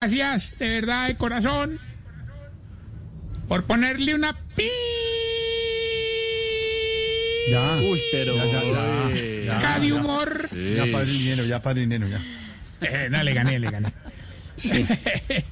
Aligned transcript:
Gracias, 0.00 0.56
de 0.60 0.68
verdad, 0.68 1.08
de 1.08 1.16
corazón, 1.16 1.80
por 3.48 3.64
ponerle 3.64 4.14
una 4.14 4.32
pi. 4.54 4.68
Ya. 7.50 7.76
Uy, 7.78 8.00
pero. 8.12 8.36
Ya, 8.36 8.44
ya, 8.44 8.62
ya. 8.62 9.10
Sí. 9.10 9.80
De 9.88 9.92
humor. 9.92 10.46
Sí. 10.50 10.74
Ya 10.76 10.86
para 10.92 11.02
el 11.02 11.10
dinero, 11.10 11.44
ya 11.46 11.62
para 11.62 11.80
el 11.80 11.88
dinero, 11.88 12.06
ya. 12.06 12.22
Eh, 12.80 13.08
no, 13.10 13.24
le 13.24 13.34
gané, 13.34 13.58
le 13.58 13.70
gané. 13.72 13.92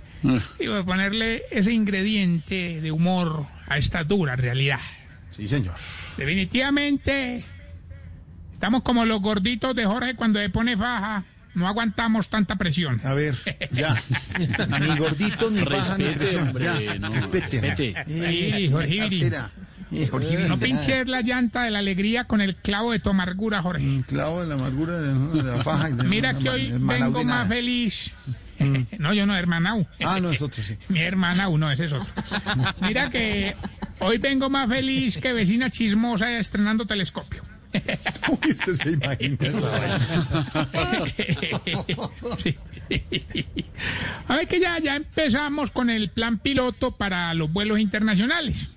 y 0.60 0.68
por 0.68 0.84
ponerle 0.84 1.42
ese 1.50 1.72
ingrediente 1.72 2.80
de 2.80 2.92
humor 2.92 3.48
a 3.66 3.78
esta 3.78 4.04
dura 4.04 4.36
realidad. 4.36 4.78
Sí, 5.36 5.48
señor. 5.48 5.74
Definitivamente, 6.16 7.42
estamos 8.52 8.84
como 8.84 9.06
los 9.06 9.20
gorditos 9.20 9.74
de 9.74 9.86
Jorge 9.86 10.14
cuando 10.14 10.38
se 10.38 10.50
pone 10.50 10.76
faja. 10.76 11.24
No 11.56 11.66
aguantamos 11.66 12.28
tanta 12.28 12.56
presión. 12.56 13.00
A 13.02 13.14
ver, 13.14 13.34
ya. 13.72 13.96
Ni 14.80 14.96
gordito, 14.98 15.50
ni 15.50 15.60
faja, 15.60 15.96
ni 15.96 16.04
Respete, 16.04 16.18
presión. 16.18 16.48
hombre, 16.48 16.98
no, 16.98 17.10
Respete. 17.12 18.70
Jorge. 18.70 19.32
Eh, 19.92 20.08
Jorge 20.10 20.48
No 20.48 20.58
pinches 20.58 21.06
la 21.08 21.22
llanta 21.22 21.62
de 21.62 21.70
la 21.70 21.78
alegría 21.78 22.24
con 22.24 22.40
el 22.40 22.56
clavo 22.56 22.92
de 22.92 22.98
tu 22.98 23.08
amargura, 23.10 23.62
Jorge. 23.62 23.82
Un 23.84 24.02
clavo 24.02 24.42
de 24.42 24.48
la 24.48 24.54
amargura 24.54 24.98
de, 24.98 25.42
la 25.42 25.62
faja. 25.64 25.90
y 25.90 25.92
de- 25.94 26.02
Mira 26.04 26.34
que 26.34 26.50
hoy 26.50 26.66
el 26.66 26.78
vengo 26.78 27.24
más 27.24 27.48
feliz. 27.48 28.10
No, 28.98 29.12
yo 29.12 29.26
no, 29.26 29.36
hermanau. 29.36 29.86
Ah, 30.02 30.18
no, 30.18 30.30
es 30.30 30.40
otro, 30.40 30.62
sí. 30.64 30.78
Mi 30.88 31.00
hermanau, 31.00 31.58
no, 31.58 31.70
ese 31.70 31.84
es 31.84 31.92
otro. 31.92 32.10
Mira 32.80 33.10
que 33.10 33.54
hoy 33.98 34.16
vengo 34.16 34.48
más 34.48 34.66
feliz 34.66 35.18
que 35.18 35.34
vecina 35.34 35.70
chismosa 35.70 36.38
estrenando 36.38 36.86
telescopio. 36.86 37.42
Uy, 38.28 38.50
usted 38.52 38.74
se 38.74 38.90
imagina 38.90 39.36
eso. 39.40 39.70
Sí. 42.38 42.56
A 44.28 44.36
ver 44.36 44.48
que 44.48 44.60
ya, 44.60 44.78
ya 44.78 44.96
empezamos 44.96 45.70
con 45.70 45.90
el 45.90 46.10
plan 46.10 46.38
piloto 46.38 46.92
para 46.96 47.32
los 47.34 47.52
vuelos 47.52 47.78
internacionales. 47.78 48.68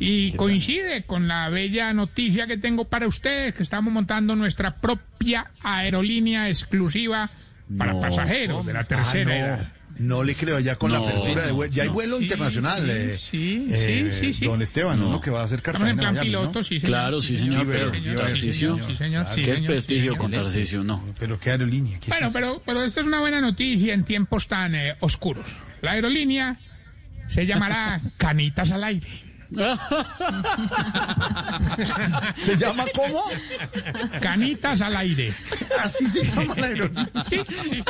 Y 0.00 0.32
coincide 0.32 1.04
con 1.04 1.28
la 1.28 1.50
bella 1.50 1.92
noticia 1.92 2.46
que 2.46 2.56
tengo 2.56 2.86
para 2.86 3.06
ustedes, 3.06 3.52
que 3.54 3.62
estamos 3.62 3.92
montando 3.92 4.34
nuestra 4.36 4.76
propia 4.76 5.50
aerolínea 5.62 6.48
exclusiva 6.48 7.30
para 7.76 7.92
No, 7.92 8.00
pasajeros 8.00 8.64
de 8.64 8.72
la 8.72 8.84
tercera 8.84 9.30
Ah, 9.32 9.36
edad. 9.38 9.72
No, 10.02 10.22
le 10.24 10.34
creo, 10.34 10.58
ya 10.60 10.76
con 10.76 10.92
la 10.92 10.98
No, 10.98 11.08
apertura 11.08 11.46
de 11.46 11.52
vuelo. 11.52 11.72
Ya 11.72 11.82
hay 11.84 11.88
vuelo 11.88 12.18
Sí, 12.18 12.24
internacional. 12.24 12.84
sí, 12.86 12.90
eh, 12.90 13.16
sí, 13.16 13.68
eh, 13.70 14.10
sí, 14.12 14.26
sí, 14.26 14.34
sí. 14.34 14.44
Don 14.44 14.60
Esteban, 14.62 14.98
No. 15.00 15.08
uno 15.08 15.20
que 15.20 15.30
va 15.30 15.40
a 15.40 15.44
hacer 15.44 15.58
Estamos 15.60 15.76
en 15.88 15.96
Cartagena. 15.96 16.02
plan 16.02 16.14
Miami, 16.14 16.28
piloto, 16.28 16.58
¿no? 16.58 16.64
sí, 16.64 16.80
señor. 16.80 16.86
Claro, 16.88 17.22
sí, 17.22 17.38
señor, 17.38 17.66
pero- 17.66 17.90
pero- 17.92 17.92
sí, 18.36 18.52
señor, 18.52 18.80
sí, 18.86 18.96
señor, 18.96 19.26
sí, 19.34 19.42
Qué 19.42 19.50
es 19.50 19.56
señor. 19.58 19.72
prestigio 19.72 20.16
con 20.16 20.30
Tarcisio, 20.30 20.84
no. 20.84 21.04
Pero 21.18 21.38
qué 21.40 21.50
aerolínea. 21.50 21.98
¿Qué 22.00 22.06
es 22.06 22.08
Bueno, 22.10 22.26
eso? 22.26 22.32
pero, 22.34 22.62
pero 22.66 22.82
esto 22.82 23.00
es 23.00 23.06
una 23.06 23.20
buena 23.20 23.40
noticia 23.40 23.94
en 23.94 24.04
tiempos 24.04 24.48
tan 24.48 24.74
eh, 24.74 24.96
oscuros. 25.00 25.46
La 25.80 25.92
aerolínea 25.92 26.58
se 27.28 27.46
llamará 27.46 28.00
Canitas 28.18 28.70
al 28.72 28.84
Aire. 28.84 29.08
¿Se 32.36 32.56
llama 32.56 32.84
cómo? 32.94 33.24
Canitas 34.20 34.80
al 34.80 34.96
Aire. 34.96 35.32
Así 35.82 36.08
se 36.08 36.24
llama 36.24 36.54
la 36.56 36.66
aerolínea. 36.66 37.24
Sí, 37.24 37.40
sí. 37.70 37.82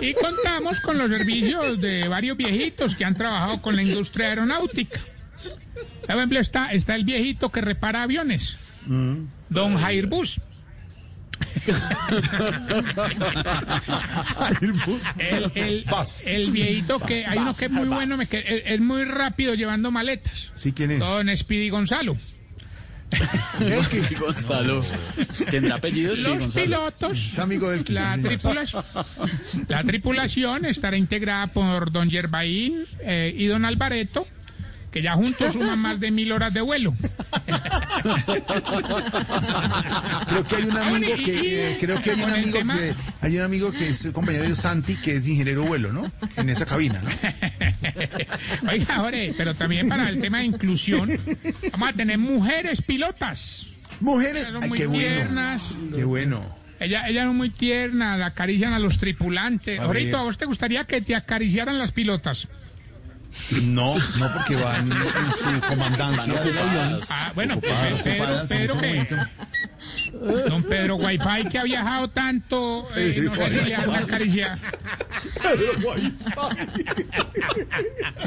Y 0.00 0.14
contamos 0.14 0.80
con 0.80 0.98
los 0.98 1.10
servicios 1.10 1.80
de 1.80 2.08
varios 2.08 2.36
viejitos 2.36 2.94
que 2.94 3.04
han 3.04 3.16
trabajado 3.16 3.60
con 3.62 3.76
la 3.76 3.82
industria 3.82 4.28
aeronáutica. 4.28 5.00
Por 6.06 6.16
ejemplo, 6.16 6.40
está, 6.40 6.72
está 6.72 6.94
el 6.94 7.04
viejito 7.04 7.50
que 7.50 7.60
repara 7.60 8.02
aviones, 8.02 8.56
don 9.48 9.76
Jair 9.76 10.06
Bus. 10.06 10.40
El, 15.18 15.52
el- 15.54 15.84
Bus. 15.84 16.22
el 16.24 16.50
viejito 16.50 16.98
que 16.98 17.26
hay 17.26 17.38
uno 17.38 17.54
que 17.54 17.66
es 17.66 17.70
muy 17.70 17.88
bueno, 17.88 18.16
me 18.16 18.26
que- 18.26 18.62
es, 18.66 18.80
muy 18.80 19.04
rápido 19.04 19.54
llevando 19.54 19.90
maletas. 19.90 20.50
Sí, 20.54 20.72
¿quién 20.72 20.92
es? 20.92 20.98
Don 21.00 21.34
Speedy 21.36 21.70
Gonzalo. 21.70 22.16
Gonzalo. 24.18 24.82
¿Tendrá 25.50 25.76
apellidos? 25.76 26.18
Los 26.18 26.38
Gonzalo? 26.38 26.64
pilotos, 26.64 27.12
Es 27.32 27.38
amigo 27.38 27.70
del 27.70 27.84
la 27.88 28.18
tripulación, 28.20 28.84
la 29.68 29.84
tripulación 29.84 30.64
estará 30.64 30.96
integrada 30.96 31.46
por 31.48 31.92
don 31.92 32.10
Yerbaín 32.10 32.86
eh, 33.00 33.32
y 33.36 33.46
don 33.46 33.64
Alvareto, 33.64 34.26
que 34.90 35.02
ya 35.02 35.12
juntos 35.14 35.52
suman 35.52 35.78
más 35.78 36.00
de 36.00 36.10
mil 36.10 36.32
horas 36.32 36.54
de 36.54 36.60
vuelo. 36.62 36.94
Creo 40.28 40.44
que 40.44 40.56
hay 40.56 40.64
un 40.64 40.76
amigo 40.76 41.14
que 41.16 41.72
eh, 41.72 41.76
creo 41.80 42.02
que 42.02 42.10
hay 42.10 42.22
un 42.22 42.30
amigo 42.30 42.58
que 42.62 42.94
hay 43.20 43.36
un 43.36 43.42
amigo 43.42 43.70
que 43.72 43.88
es 43.88 44.08
compañero 44.12 44.44
de 44.44 44.54
Santi 44.56 44.96
que 44.96 45.16
es 45.16 45.26
ingeniero 45.26 45.64
vuelo, 45.64 45.92
¿no? 45.92 46.10
En 46.36 46.48
esa 46.50 46.66
cabina, 46.66 47.00
¿no? 47.02 47.10
Oiga, 48.70 48.96
Jorge, 48.96 49.34
pero 49.36 49.54
también 49.54 49.88
para 49.88 50.08
el 50.10 50.20
tema 50.20 50.38
de 50.38 50.44
inclusión, 50.44 51.10
vamos 51.72 51.88
a 51.88 51.92
tener 51.92 52.18
mujeres 52.18 52.82
pilotas. 52.82 53.66
Mujeres, 54.00 54.48
Son 54.48 54.62
ay, 54.62 54.68
muy 54.68 54.78
qué 54.78 54.86
bueno. 54.86 55.02
tiernas. 55.02 55.62
Qué 55.94 56.04
bueno. 56.04 56.42
Ella, 56.80 57.08
ella 57.08 57.22
es 57.22 57.32
muy 57.32 57.50
tierna, 57.50 58.18
la 58.18 58.26
acarician 58.26 58.74
a 58.74 58.78
los 58.78 58.98
tripulantes. 58.98 59.80
Ahorita. 59.80 60.18
¿a 60.18 60.22
vos 60.22 60.36
te 60.36 60.44
gustaría 60.44 60.84
que 60.84 61.00
te 61.00 61.14
acariciaran 61.14 61.78
las 61.78 61.92
pilotas? 61.92 62.48
No, 63.64 63.96
no 63.96 64.32
porque 64.32 64.56
van 64.56 64.90
en 64.90 65.32
su 65.32 65.60
comandancia 65.68 66.32
del 66.34 66.58
avión. 66.58 67.00
Ah, 67.10 67.32
bueno, 67.34 67.54
Ocupadas, 67.54 68.02
Pedro, 68.02 68.24
ocupadas 68.24 68.48
que, 68.48 68.68
momento. 68.74 69.16
don 70.48 70.62
Pedro 70.62 70.96
Wi-Fi 70.96 71.48
que 71.50 71.58
ha 71.58 71.64
viajado 71.64 72.08
tanto, 72.08 72.88
eh, 72.96 73.20
no 73.24 73.34
sé 73.34 73.50
si 73.50 73.64
le 73.64 73.74
han 73.74 73.94
acariciado, 73.94 74.60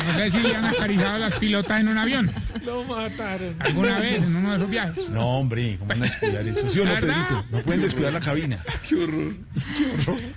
no 0.06 0.14
sé 0.16 0.32
si 0.32 0.40
le 0.40 0.56
han 0.56 0.66
acariciado 0.66 1.16
a 1.16 1.20
las 1.20 1.34
pilotas 1.36 1.80
en 1.80 1.88
un 1.88 1.98
avión. 1.98 2.32
Lo 2.66 2.84
mataron. 2.84 3.56
¿Alguna 3.60 4.00
vez 4.00 4.24
en 4.24 4.36
uno 4.36 4.50
de 4.52 4.56
esos 4.58 4.70
viajes? 4.70 5.10
No, 5.10 5.40
hombre, 5.40 5.78
¿cómo 5.80 5.90
van 5.90 6.04
a 6.04 6.06
descuidar 6.06 6.48
eso? 6.48 6.70
¿Sí 6.70 6.80
o 6.80 6.86
no, 6.86 6.94
¿Verdad? 6.94 7.28
Pedrito? 7.28 7.46
No 7.52 7.60
pueden 7.60 7.82
descuidar 7.82 8.14
la 8.14 8.20
cabina. 8.20 8.60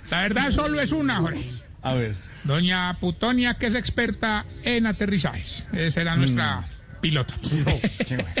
La 0.09 0.21
verdad 0.21 0.51
solo 0.51 0.79
es 0.81 0.91
una, 0.91 1.17
Jorge. 1.17 1.49
A 1.81 1.93
ver. 1.93 2.30
Doña 2.43 2.97
Putonia, 2.99 3.55
que 3.55 3.67
es 3.67 3.75
experta 3.75 4.45
en 4.63 4.87
aterrizajes. 4.87 5.65
Esa 5.73 6.01
era 6.01 6.15
nuestra 6.15 6.67
pilota. 7.01 7.35
Mm. 7.35 7.59
No, 7.59 7.79
qué 8.07 8.17
bueno. 8.17 8.31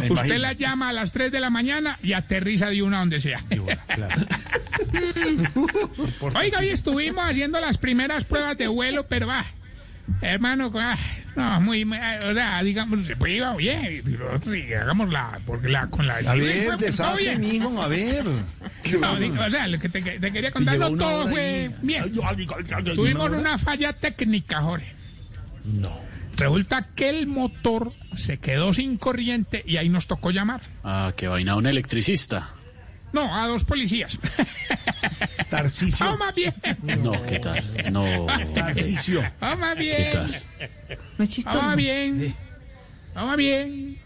Me 0.00 0.10
Usted 0.10 0.38
la 0.38 0.52
llama 0.52 0.88
a 0.88 0.92
las 0.92 1.12
3 1.12 1.32
de 1.32 1.40
la 1.40 1.50
mañana 1.50 1.98
y 2.02 2.12
aterriza 2.12 2.68
de 2.68 2.82
una 2.82 2.98
donde 3.00 3.20
sea. 3.20 3.42
Claro. 3.94 4.26
Oiga, 6.34 6.58
hoy 6.58 6.68
estuvimos 6.68 7.28
haciendo 7.28 7.60
las 7.60 7.78
primeras 7.78 8.24
pruebas 8.24 8.56
de 8.58 8.68
vuelo, 8.68 9.06
pero 9.08 9.26
va. 9.26 9.44
Hermano, 10.22 10.72
ah, 10.74 10.98
no, 11.36 11.60
muy, 11.60 11.84
muy, 11.84 11.96
ah, 11.96 12.18
o 12.24 12.34
sea, 12.34 12.62
digamos, 12.62 13.06
se 13.06 13.16
puede 13.16 13.34
ir 13.34 13.44
bien, 13.56 14.18
nosotros 14.18 14.56
hagámosla, 14.80 15.40
porque 15.46 15.68
la, 15.68 15.86
con 15.86 16.06
la... 16.06 16.16
A 16.16 16.34
ver, 16.34 16.76
desate, 16.78 17.22
bien. 17.22 17.40
mijo, 17.40 17.80
a 17.80 17.88
ver. 17.88 18.24
No, 19.00 19.14
digo, 19.16 19.36
o 19.40 19.50
sea, 19.50 19.68
lo 19.68 19.78
que 19.78 19.88
te, 19.88 20.02
te 20.02 20.32
quería 20.32 20.50
contar, 20.50 20.76
no 20.78 20.96
todo 20.96 21.28
fue 21.28 21.70
bien. 21.82 22.12
Tuvimos 22.94 23.30
una 23.30 23.56
falla 23.56 23.92
técnica, 23.92 24.62
Jorge. 24.62 24.92
No. 25.64 26.10
Resulta 26.36 26.88
que 26.94 27.10
el 27.10 27.26
motor 27.26 27.92
se 28.16 28.38
quedó 28.38 28.72
sin 28.72 28.96
corriente 28.96 29.62
y 29.66 29.76
ahí 29.76 29.88
nos 29.88 30.06
tocó 30.06 30.30
llamar. 30.30 30.62
Ah, 30.82 31.12
qué 31.16 31.28
vaina, 31.28 31.54
un 31.54 31.66
electricista. 31.66 32.54
No, 33.12 33.34
a 33.34 33.46
dos 33.46 33.64
policías. 33.64 34.18
Tarcicio. 35.50 36.06
Vamos 36.06 36.20
más 36.20 36.34
bien. 36.34 36.54
No, 37.02 37.22
¿qué 37.26 37.38
tal? 37.40 37.62
No. 37.92 38.26
Tarcicio. 38.54 39.22
Vamos 39.40 39.58
más 39.58 39.74
¿Qué 39.74 39.80
bien. 39.82 40.12
tal? 40.12 40.30
No 40.30 40.34
es 40.34 41.08
Vamos 41.18 41.28
chistoso. 41.28 41.62
más 41.62 41.76
bien. 41.76 42.34
Vamos 43.14 43.36
bien. 43.36 43.98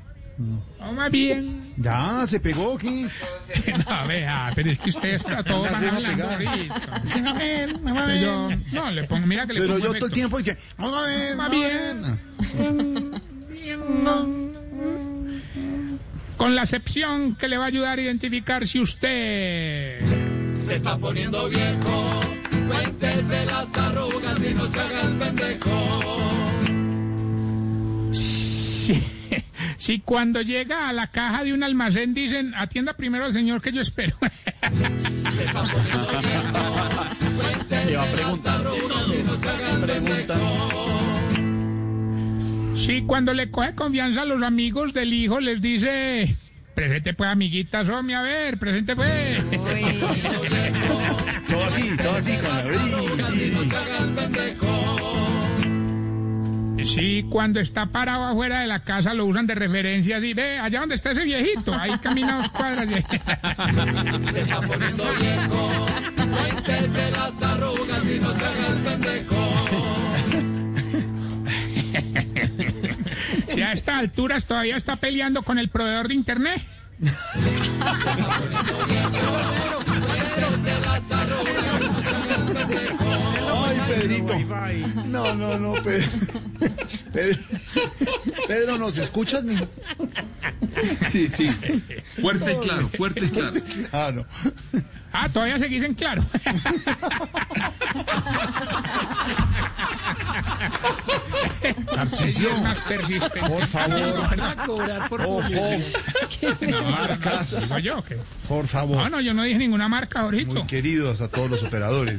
Vamos 0.78 0.96
más 0.96 1.10
bien. 1.10 1.72
Ya, 1.76 2.26
se 2.26 2.40
pegó 2.40 2.76
aquí. 2.76 3.06
No, 3.88 4.06
vea, 4.08 4.52
pero 4.54 4.70
es 4.70 4.78
que 4.78 4.90
ustedes 4.90 5.22
todos 5.44 5.70
van 5.70 5.88
hablando. 5.88 6.28
A 6.28 6.36
ver, 6.36 7.70
a 7.86 8.06
ver. 8.06 8.24
Yo, 8.24 8.48
no, 8.72 8.90
le 8.90 9.04
pongo, 9.04 9.26
mira 9.26 9.46
que 9.46 9.52
le 9.54 9.60
Pero 9.60 9.74
pongo 9.74 9.86
yo 9.86 9.94
todo 9.94 10.06
el 10.06 10.12
tiempo 10.12 10.38
dije, 10.38 10.56
vamos 10.76 11.02
a 11.02 11.06
ver, 11.06 11.36
Más 11.36 11.50
vamos 11.50 11.66
a 11.66 11.68
ver. 11.68 13.20
Con 16.36 16.54
la 16.54 16.62
excepción 16.62 17.36
que 17.36 17.48
le 17.48 17.56
va 17.58 17.64
a 17.64 17.68
ayudar 17.68 17.98
a 17.98 18.02
identificar 18.02 18.66
si 18.66 18.80
usted... 18.80 20.00
Se 20.56 20.74
está 20.74 20.96
poniendo 20.98 21.48
viejo, 21.48 22.20
cuéntese 22.68 23.46
las 23.46 23.74
arrugas 23.74 24.44
y 24.44 24.54
no 24.54 24.66
se 24.66 24.80
haga 24.80 25.00
el 25.02 25.16
pendejo. 25.16 25.70
Si, 28.12 29.02
si 29.76 30.00
cuando 30.00 30.42
llega 30.42 30.88
a 30.88 30.92
la 30.92 31.08
caja 31.08 31.44
de 31.44 31.52
un 31.52 31.62
almacén 31.62 32.14
dicen, 32.14 32.54
atienda 32.54 32.94
primero 32.94 33.24
al 33.24 33.32
señor 33.32 33.60
que 33.60 33.72
yo 33.72 33.82
espero. 33.82 34.16
Le 37.86 37.96
va 37.96 38.04
preguntando. 38.06 38.74
Pregunta. 39.82 40.34
Si 42.76 43.02
cuando 43.02 43.34
le 43.34 43.50
coge 43.50 43.74
confianza 43.74 44.22
a 44.22 44.24
los 44.24 44.42
amigos 44.42 44.92
del 44.94 45.12
hijo 45.12 45.40
les 45.40 45.60
dice, 45.60 46.36
presente 46.74 47.14
pues 47.14 47.30
amiguitas, 47.30 47.86
Somi, 47.86 48.12
a 48.14 48.22
ver, 48.22 48.58
presente 48.58 48.94
pues. 48.96 49.38
Todo 51.48 51.64
así. 51.66 51.96
todo 51.96 52.16
así 52.16 52.36
con 52.36 52.48
la 52.48 52.62
brilla. 52.62 53.04
Sí, 56.84 57.24
cuando 57.30 57.60
está 57.60 57.86
parado 57.86 58.24
afuera 58.24 58.60
de 58.60 58.66
la 58.66 58.80
casa 58.80 59.14
lo 59.14 59.24
usan 59.24 59.46
de 59.46 59.54
referencia 59.54 60.18
así, 60.18 60.34
ve, 60.34 60.58
allá 60.58 60.80
donde 60.80 60.96
está 60.96 61.12
ese 61.12 61.24
viejito, 61.24 61.74
ahí 61.74 61.96
camina 61.98 62.36
dos 62.36 62.50
cuadras. 62.50 62.86
Se 64.32 64.40
está 64.40 64.60
poniendo 64.60 65.04
viejo, 65.18 65.86
cuéntese 66.36 67.10
las 67.10 67.42
arrugas 67.42 68.10
y 68.10 68.20
no 68.20 68.32
se 68.32 68.44
haga 68.44 68.66
el 68.68 68.78
pendejo. 68.82 69.34
Si 73.48 73.62
a 73.62 73.72
estas 73.72 73.96
alturas 73.96 74.46
todavía 74.46 74.76
está 74.76 74.96
peleando 74.96 75.42
con 75.42 75.58
el 75.58 75.68
proveedor 75.68 76.08
de 76.08 76.14
internet. 76.14 76.62
Ay, 83.52 83.80
Pedrito. 83.88 84.38
No, 85.06 85.34
no, 85.34 85.58
no, 85.58 85.74
Pedro. 85.82 86.08
Pedro, 87.12 87.38
Pedro 88.48 88.78
¿nos 88.78 88.96
escuchas, 88.98 89.44
mijo? 89.44 89.66
Sí, 91.08 91.28
sí. 91.28 91.48
Fuerte 92.20 92.52
y 92.52 92.56
claro, 92.56 92.88
fuerte 92.88 93.26
y 93.26 93.30
claro. 93.30 93.60
Claro. 93.90 94.26
Ah, 95.12 95.28
todavía 95.32 95.58
seguís 95.58 95.84
en 95.84 95.94
claro. 95.94 96.24
Más 101.96 102.80
persistente. 102.80 103.40
Por 103.40 103.66
favor, 103.66 104.14
cobrar 104.66 105.08
por 105.08 105.20
ojo, 105.22 105.42
marcas, 106.90 107.68
yo 107.82 108.02
por 108.48 108.62
No, 108.64 108.68
favor. 108.68 109.10
no, 109.10 109.20
yo 109.20 109.34
no 109.34 109.42
dije 109.42 109.58
ninguna 109.58 109.88
marca 109.88 110.20
ahorita. 110.20 110.52
Muy 110.52 110.66
queridos 110.66 111.20
a 111.20 111.28
todos 111.28 111.50
los 111.50 111.62
operadores. 111.62 112.18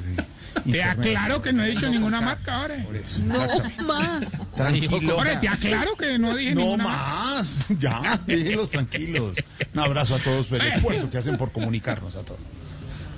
Te 0.71 0.81
aclaro 0.83 1.41
que 1.41 1.51
no 1.51 1.63
he 1.63 1.71
dicho 1.71 1.89
ninguna 1.89 2.21
marca 2.21 2.61
ahora. 2.61 2.75
Eso, 2.75 3.17
exactamente. 3.17 4.27
Tranquilo. 4.55 5.13
Ahora 5.17 5.39
te 5.39 5.47
aclaro 5.49 5.95
que 5.95 6.17
no 6.17 6.35
dije 6.35 6.55
No 6.55 6.61
ninguna 6.61 6.83
marca. 6.85 7.03
más. 7.35 7.65
Ya, 7.77 8.19
déjenlos 8.25 8.69
tranquilos. 8.69 9.35
Un 9.73 9.79
abrazo 9.79 10.15
a 10.15 10.19
todos 10.19 10.45
por 10.47 10.61
el 10.61 10.71
esfuerzo 10.73 11.09
que 11.09 11.17
hacen 11.17 11.37
por 11.37 11.51
comunicarnos 11.51 12.15
a 12.15 12.21
todos. 12.21 12.39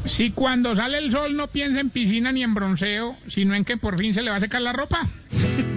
Si 0.05 0.31
cuando 0.31 0.75
sale 0.75 0.99
el 0.99 1.11
sol 1.11 1.35
no 1.35 1.47
piensa 1.47 1.79
en 1.79 1.89
piscina 1.89 2.31
ni 2.31 2.43
en 2.43 2.53
bronceo, 2.53 3.17
sino 3.27 3.55
en 3.55 3.65
que 3.65 3.77
por 3.77 3.97
fin 3.97 4.13
se 4.13 4.21
le 4.21 4.29
va 4.29 4.37
a 4.37 4.39
secar 4.39 4.61
la 4.61 4.73
ropa. 4.73 5.01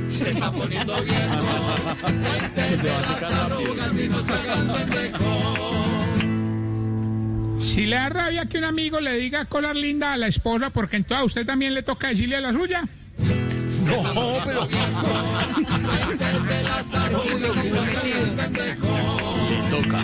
Se 0.09 0.31
está 0.31 0.51
poniendo 0.53 0.95
viejo, 1.03 1.47
cuéntese 2.03 2.89
las 2.89 3.23
arrugas 3.23 4.01
y 4.01 4.09
no 4.09 4.23
se 4.23 4.33
haga 4.33 4.55
el 4.55 4.71
pendejo. 4.71 5.81
Si 7.61 7.87
le 7.87 7.97
da 7.97 8.09
rabia 8.09 8.47
que 8.47 8.59
un 8.59 8.65
amigo 8.65 9.01
le 9.01 9.19
diga 9.19 9.45
colar 9.45 9.77
linda 9.77 10.13
a 10.13 10.17
la 10.17 10.27
esposa, 10.29 10.71
porque 10.71 10.97
entonces 10.97 11.23
a 11.23 11.25
usted 11.25 11.47
también 11.47 11.75
le 11.75 11.83
toca 11.83 12.09
decirle 12.09 12.37
a 12.37 12.41
la 12.41 12.53
suya. 12.53 12.83
No, 13.87 14.37
pero 14.45 14.69
Cuéntese 16.07 16.63
las 16.65 16.95
arrugas 16.95 17.65
y 17.65 17.71
no 17.71 17.85
se 17.85 17.97
haga 17.99 18.21
el 18.21 18.31
pendejo. 18.31 18.89
Le 19.51 19.83
toca. 19.83 19.99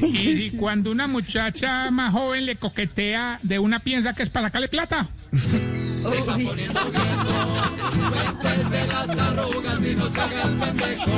Y 0.02 0.50
cuando 0.52 0.90
una 0.90 1.06
muchacha 1.06 1.90
más 1.90 2.12
joven 2.12 2.46
le 2.46 2.56
coquetea, 2.56 3.40
de 3.42 3.58
una 3.58 3.80
piensa 3.80 4.14
que 4.14 4.22
es 4.22 4.30
para 4.30 4.48
sacarle 4.48 4.68
plata. 4.68 5.08
Se 5.32 6.14
está 6.14 6.32
poniendo 6.32 6.90
viejo, 6.90 8.40
cuéntese 8.40 8.86
las 8.86 9.10
arrugas 9.10 9.84
y 9.84 9.94
no 9.96 10.06
se 10.08 10.20
haga 10.20 10.42
el 10.44 10.54
pendejo. 10.56 11.10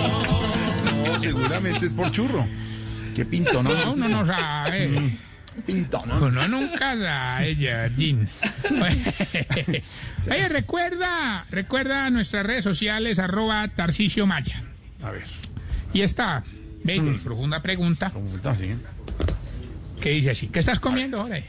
no, 1.06 1.18
seguramente 1.18 1.86
es 1.86 1.92
por 1.92 2.10
churro. 2.10 2.46
Qué 3.14 3.24
pinto, 3.24 3.62
No, 3.62 3.74
¿no? 3.74 3.92
uno 3.92 4.08
no 4.08 4.24
sabe. 4.26 5.16
Pinto, 5.66 6.02
¿no? 6.06 6.16
Uno 6.24 6.48
nunca 6.48 6.96
sabe, 6.96 7.56
Jardín. 7.56 8.28
Oye, 10.30 10.48
recuerda, 10.48 11.44
recuerda 11.50 12.08
nuestras 12.10 12.46
redes 12.46 12.64
sociales, 12.64 13.18
arroba 13.18 13.66
Tarcicio 13.68 14.26
Maya. 14.26 14.62
A 15.02 15.10
ver, 15.10 15.24
Y 15.92 16.02
esta 16.02 16.44
y 16.84 17.00
profunda 17.18 17.62
pregunta 17.62 18.10
¿cómo 18.10 18.34
está? 18.34 18.56
Sí. 18.56 18.74
que 20.00 20.10
dice 20.10 20.30
así, 20.30 20.48
¿qué 20.48 20.60
estás 20.60 20.80
comiendo 20.80 21.20
ahora? 21.20 21.40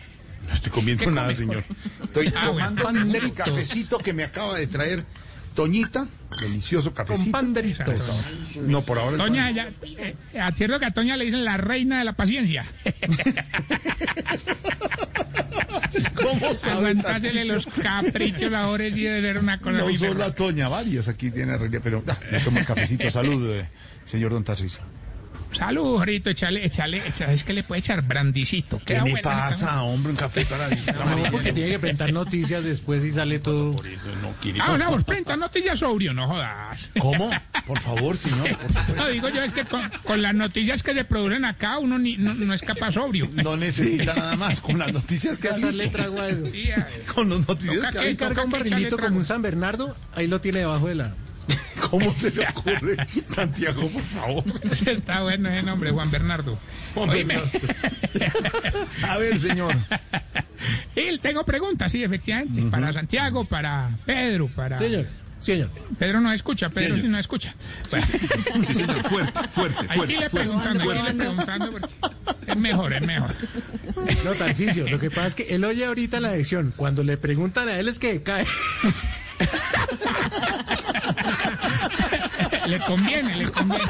No 0.47 0.53
estoy 0.53 0.71
comiendo 0.71 1.05
¿Qué 1.05 1.11
nada, 1.11 1.27
comes, 1.27 1.37
señor. 1.37 1.63
Estoy 2.03 2.33
Ah, 2.35 2.49
bueno, 2.49 2.67
tomando 2.75 2.83
pan 2.83 3.11
de 3.11 3.17
el 3.19 3.33
cafecito 3.33 3.97
que 3.99 4.13
me 4.13 4.23
acaba 4.23 4.57
de 4.57 4.67
traer 4.67 5.03
Toñita. 5.55 6.07
Delicioso 6.41 6.93
cafecito. 6.93 7.37
No, 8.61 8.81
por 8.81 8.99
ahora. 8.99 9.17
Toña, 9.17 9.45
pan. 9.45 9.55
ya, 9.55 9.71
eh, 9.97 10.15
cierto 10.55 10.79
que 10.79 10.85
a 10.85 10.91
Toña 10.91 11.15
le 11.17 11.25
dicen 11.25 11.45
la 11.45 11.57
reina 11.57 11.99
de 11.99 12.05
la 12.05 12.13
paciencia. 12.13 12.65
¿Cómo 16.15 16.55
sabe 16.55 16.77
Aguantársele 16.77 17.45
los 17.45 17.65
caprichos 17.65 18.53
ahora 18.53 18.85
sí 18.85 19.03
debe 19.03 19.21
ser 19.21 19.37
una 19.39 19.59
cosa 19.59 19.77
No 19.77 19.93
solo 19.93 20.23
a 20.23 20.33
Toña, 20.33 20.67
varios 20.69 21.07
aquí 21.07 21.31
tiene 21.31 21.57
realidad, 21.57 21.81
pero 21.83 22.03
ah, 22.07 22.17
me 22.31 22.39
tomo 22.39 22.59
el 22.59 22.65
cafecito. 22.65 23.09
Salud, 23.11 23.49
eh, 23.51 23.65
señor 24.05 24.31
Don 24.31 24.43
Tarcisio. 24.43 24.79
Salud, 25.57 25.97
Jorito, 25.97 26.29
échale, 26.29 26.65
échale, 26.65 27.05
échale, 27.07 27.33
es 27.33 27.43
que 27.43 27.53
le 27.53 27.63
puede 27.63 27.79
echar 27.79 28.01
brandicito. 28.01 28.79
¿Qué 28.79 28.85
Queda 28.93 29.03
me 29.03 29.17
pasa, 29.17 29.81
hombre? 29.83 30.11
Un 30.11 30.17
café 30.17 30.45
para 30.45 30.69
No, 31.15 31.31
porque 31.31 31.51
tiene 31.53 31.71
que 31.71 31.79
presentar 31.79 32.11
noticias 32.13 32.63
después 32.63 33.03
y 33.03 33.11
sale 33.11 33.39
todo. 33.39 33.73
Por 33.73 33.85
eso 33.87 34.09
no 34.21 34.31
quiere. 34.41 34.59
Ah, 34.61 34.77
no, 34.77 34.97
prenta 35.03 35.35
noticias 35.35 35.79
sobrio, 35.79 36.13
no 36.13 36.27
jodas. 36.27 36.89
¿Cómo? 36.99 37.29
Por 37.67 37.79
favor, 37.79 38.17
señor, 38.17 38.57
por 38.57 38.71
favor. 38.73 38.95
No, 38.97 39.07
digo 39.09 39.29
yo, 39.29 39.43
es 39.43 39.53
que 39.53 39.65
con, 39.65 39.81
con 40.03 40.21
las 40.21 40.33
noticias 40.33 40.83
que 40.83 40.93
se 40.93 41.05
producen 41.05 41.45
acá 41.45 41.77
uno 41.79 41.99
ni, 41.99 42.17
no, 42.17 42.33
no 42.33 42.53
es 42.53 42.61
capaz 42.61 42.93
sobrio. 42.93 43.29
No 43.41 43.57
necesita 43.57 44.13
nada 44.13 44.35
más. 44.35 44.61
Con 44.61 44.77
las 44.79 44.93
noticias 44.93 45.37
que 45.37 45.49
ha 45.49 45.57
Echarle 45.57 45.83
visto. 45.85 45.97
trago 45.97 46.21
a 46.21 46.29
eso. 46.29 46.45
Sí, 46.47 46.69
Con 47.13 47.29
las 47.29 47.47
noticias 47.47 47.75
Toca 47.75 47.91
que 47.91 47.97
ha 47.97 48.01
que- 48.03 48.07
visto. 48.09 48.25
Carga 48.25 48.43
un 48.45 48.51
barrilito 48.51 48.97
como 48.97 49.17
un 49.17 49.25
San 49.25 49.41
Bernardo, 49.41 49.95
ahí 50.15 50.27
lo 50.27 50.39
tiene 50.41 50.59
debajo 50.59 50.87
de 50.87 50.95
la. 50.95 51.13
¿Cómo 51.91 52.11
se 52.17 52.31
le 52.31 52.47
ocurre? 52.47 52.95
Santiago, 53.27 53.87
por 53.89 54.01
favor. 54.01 54.43
está 54.87 55.21
bueno 55.23 55.49
ese 55.49 55.63
nombre, 55.63 55.91
Juan 55.91 56.09
Bernardo. 56.09 56.57
Oíme. 56.95 57.35
A 59.07 59.17
ver, 59.17 59.39
señor. 59.39 59.75
Y 60.95 61.17
tengo 61.17 61.43
preguntas, 61.43 61.91
sí, 61.91 62.03
efectivamente, 62.03 62.61
para 62.69 62.93
Santiago, 62.93 63.45
para 63.45 63.89
Pedro, 64.05 64.47
para... 64.55 64.77
Señor, 64.77 65.07
señor. 65.39 65.71
Pedro 65.97 66.21
no 66.21 66.31
escucha, 66.31 66.69
Pedro 66.69 66.97
sí 66.97 67.07
no 67.07 67.17
escucha. 67.17 67.55
Bueno, 67.89 68.05
Sí, 68.63 68.73
señor, 68.75 69.03
fuerte, 69.03 69.47
fuerte, 69.47 69.87
fuerte, 69.87 70.13
fuerte. 70.13 70.29
preguntando, 70.29 70.83
hay 70.83 70.87
que 70.87 70.93
irle 70.99 71.13
preguntando 71.15 71.71
porque 71.71 71.89
es 72.47 72.57
mejor, 72.57 72.93
es 72.93 73.01
mejor. 73.01 73.31
No, 74.23 74.31
Tarcicio, 74.33 74.87
lo 74.87 74.99
que 74.99 75.09
pasa 75.09 75.27
es 75.27 75.35
que 75.35 75.55
él 75.55 75.63
oye 75.65 75.83
ahorita 75.85 76.19
la 76.19 76.35
edición. 76.35 76.73
Cuando 76.77 77.03
le 77.03 77.17
preguntan 77.17 77.67
a 77.67 77.79
él 77.79 77.87
es 77.87 77.97
que 77.97 78.21
cae. 78.21 78.45
Le 82.67 82.79
conviene, 82.79 83.35
le 83.35 83.51
conviene. 83.51 83.85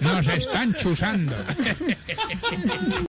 Nos 0.00 0.26
están 0.26 0.74
chuzando. 0.74 1.34